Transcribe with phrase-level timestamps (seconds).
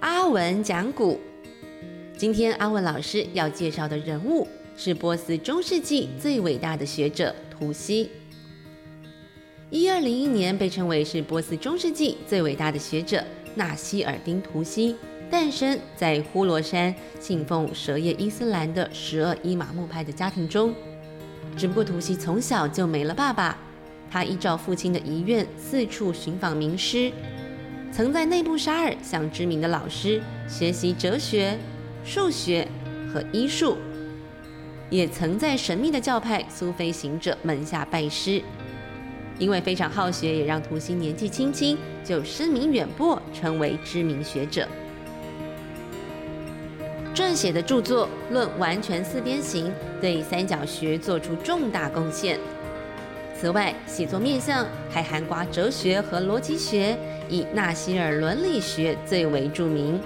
[0.00, 1.18] 阿文讲古。
[2.16, 8.10] 今天阿文老师要介绍的人物是波斯中世纪最伟大的学者图西。
[9.70, 13.22] 一二零一年被称为是波斯中世纪最伟大的学者
[13.56, 14.94] 纳西尔丁图西，
[15.28, 20.72] 诞生在呼罗珊信奉什叶伊斯兰的十二伊玛目派的家庭中。
[21.56, 23.58] 只不过图西从小就没了爸爸，
[24.08, 27.10] 他依照父亲的遗愿四处寻访名师。
[27.92, 31.58] 曾在内布沙尔向知名的老师学习哲学、
[32.04, 32.66] 数学
[33.12, 33.76] 和医术，
[34.88, 38.42] 也曾在神秘的教派苏菲行者门下拜师。
[39.38, 44.66] 因为非常好学，也让图西年纪轻轻就声名远播，成为知名学者。
[47.14, 49.66] 撰写的著作《论完全四边形》
[50.00, 52.38] 对三角学做出重大贡献。
[53.40, 56.98] 此外，写作面向还涵盖哲学和逻辑学。
[57.28, 60.00] 以纳希尔伦理学最为著名，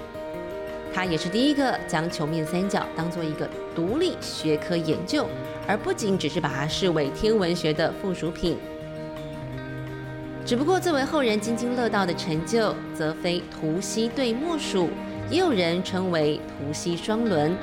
[0.93, 5.25] 他也是第一个将球面三角当做一个独立学科研究，
[5.65, 8.57] 而不仅只是把它视为天文学的附属品。
[10.45, 14.89] 只不过，作为后人津津乐道的成就，则非图西对莫属，
[15.29, 17.55] 也有人称为图西双轮。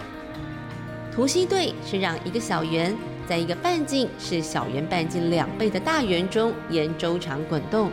[1.14, 2.96] 图西对是让一个小圆
[3.30, 7.88] 在一个半径是小圆半径两倍的大圆中沿周长滚动。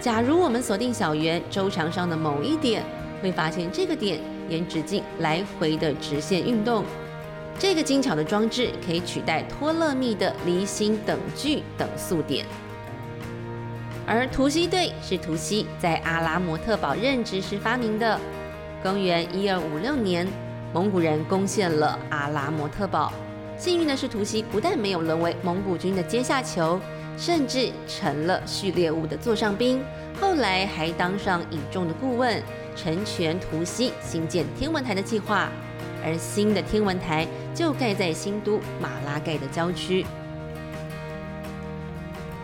[0.00, 2.84] 假如我们锁定小圆周长上的某一点，
[3.20, 6.84] 会发现这个点沿直径来回的直线运动。
[7.58, 12.46] 这个精巧的装置可以取代托勒密的离心等距等速点。
[14.06, 18.16] 而图西对是图西在阿拉摩特堡任职时发明的。
[18.80, 20.24] 公元一二五六年，
[20.72, 23.12] 蒙古人攻陷了阿拉摩特堡。
[23.62, 26.80] 幸运的是，图西不但没有沦为蒙古军的阶下囚。
[27.16, 29.80] 甚至成了序列物的座上宾，
[30.20, 32.42] 后来还当上倚重的顾问，
[32.74, 35.48] 成全图西新建天文台的计划。
[36.04, 40.04] 而新的天文台就盖在新都马拉盖的郊区。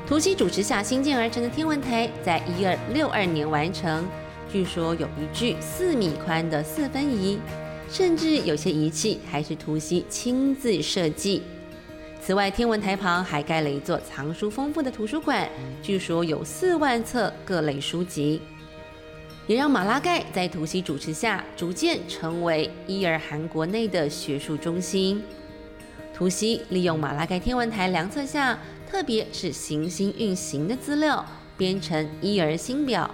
[0.06, 4.06] 图西主持下新建而成的天文台，在一二六二年完成。
[4.53, 7.41] 据说有一具四米宽的四分仪，
[7.91, 11.43] 甚至有些仪器还是图西亲自设计。
[12.21, 15.49] 此外，天文台旁还盖了一座藏书丰富的图书馆，
[15.82, 18.43] 据说有四万册各类书籍，
[19.47, 25.22] 也让马拉盖在图西主持下逐渐成为伊尔汗国内的学术中心。
[26.12, 28.59] 图西利用马拉盖天文台量测下，
[28.91, 31.25] 特别是行星运行的资料，
[31.56, 33.09] 编成伊尔星表，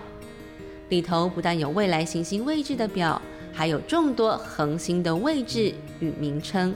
[0.88, 3.20] 里头不但有未来行星位置的表，
[3.54, 6.74] 还有众多恒星的位置与名称。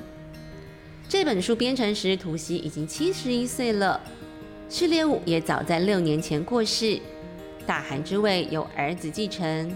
[1.09, 4.01] 这本书编成时，图西已经七十一岁了。
[4.71, 7.01] 序列五也早在六年前过世，
[7.67, 9.75] 大汗之位由儿子继承。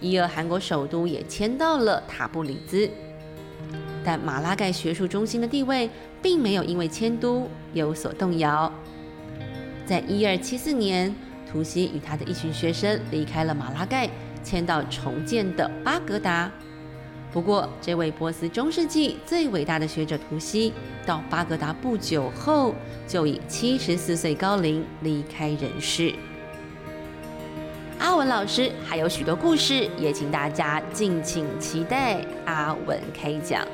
[0.00, 2.88] 伊尔韩国首都也迁到了塔布里兹，
[4.04, 5.88] 但马拉盖学术中心的地位
[6.20, 8.70] 并没有因为迁都有所动摇。
[9.86, 11.14] 在一二七四年，
[11.50, 14.10] 图西与他的一群学生离开了马拉盖，
[14.42, 16.50] 迁到重建的巴格达。
[17.32, 20.72] 不过，这位波斯中世纪最伟大的学者图西，
[21.06, 22.74] 到巴格达不久后，
[23.06, 26.14] 就以七十四岁高龄离开人世。
[27.98, 33.66] 阿文老师还有许多故事，也请大家敬请期待阿文开讲。